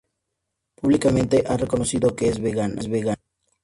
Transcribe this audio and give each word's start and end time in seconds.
Públicamente 0.79 1.43
ha 1.45 1.55
reconocido 1.57 2.15
que 2.15 2.29
es 2.29 2.39
vegana. 2.41 2.81